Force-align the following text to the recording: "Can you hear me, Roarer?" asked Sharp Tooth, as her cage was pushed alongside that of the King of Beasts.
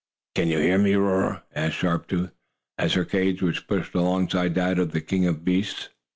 "Can 0.33 0.47
you 0.47 0.57
hear 0.57 0.79
me, 0.79 0.95
Roarer?" 0.95 1.43
asked 1.53 1.75
Sharp 1.75 2.07
Tooth, 2.07 2.31
as 2.75 2.93
her 2.95 3.05
cage 3.05 3.43
was 3.43 3.59
pushed 3.59 3.93
alongside 3.93 4.55
that 4.55 4.79
of 4.79 4.93
the 4.93 5.01
King 5.01 5.27
of 5.27 5.45
Beasts. 5.45 5.89